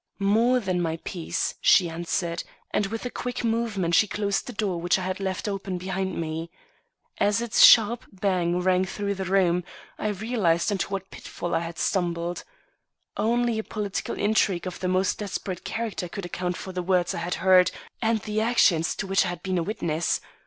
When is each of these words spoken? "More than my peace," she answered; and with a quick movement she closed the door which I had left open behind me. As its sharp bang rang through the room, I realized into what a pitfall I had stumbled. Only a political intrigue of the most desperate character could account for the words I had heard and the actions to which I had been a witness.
"More 0.17 0.59
than 0.59 0.81
my 0.81 0.97
peace," 1.03 1.53
she 1.61 1.87
answered; 1.87 2.43
and 2.71 2.87
with 2.87 3.05
a 3.05 3.11
quick 3.11 3.43
movement 3.43 3.93
she 3.93 4.07
closed 4.07 4.47
the 4.47 4.51
door 4.51 4.81
which 4.81 4.97
I 4.97 5.03
had 5.03 5.19
left 5.19 5.47
open 5.47 5.77
behind 5.77 6.19
me. 6.19 6.49
As 7.19 7.39
its 7.39 7.63
sharp 7.63 8.05
bang 8.11 8.61
rang 8.61 8.83
through 8.83 9.13
the 9.13 9.25
room, 9.25 9.63
I 9.99 10.07
realized 10.07 10.71
into 10.71 10.89
what 10.89 11.03
a 11.03 11.09
pitfall 11.11 11.53
I 11.53 11.59
had 11.59 11.77
stumbled. 11.77 12.43
Only 13.15 13.59
a 13.59 13.63
political 13.63 14.15
intrigue 14.17 14.65
of 14.65 14.79
the 14.79 14.87
most 14.87 15.19
desperate 15.19 15.63
character 15.63 16.09
could 16.09 16.25
account 16.25 16.57
for 16.57 16.71
the 16.71 16.81
words 16.81 17.13
I 17.13 17.19
had 17.19 17.35
heard 17.35 17.69
and 18.01 18.21
the 18.21 18.41
actions 18.41 18.95
to 18.95 19.05
which 19.05 19.23
I 19.23 19.29
had 19.29 19.43
been 19.43 19.59
a 19.59 19.63
witness. 19.63 20.19